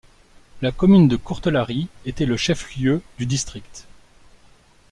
La 0.63 0.71
commune 0.71 1.07
de 1.07 1.15
Courtelary 1.15 1.87
était 2.07 2.25
le 2.25 2.35
chef-lieu 2.35 3.03
du 3.19 3.27
district. 3.27 3.85